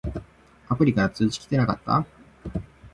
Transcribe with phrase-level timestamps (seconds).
[0.67, 2.07] アプリから通知きてなかった？